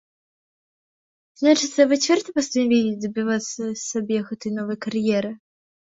[1.41, 5.31] Значыцца, вы цвёрда пастанавілі дабівацца сабе гэтай новай кар'еры?